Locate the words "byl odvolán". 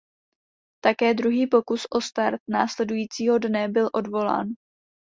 3.67-4.47